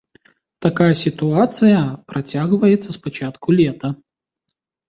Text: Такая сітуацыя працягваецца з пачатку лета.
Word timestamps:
Такая 0.65 0.87
сітуацыя 1.01 1.83
працягваецца 2.13 2.89
з 2.97 3.03
пачатку 3.05 3.47
лета. 3.61 3.93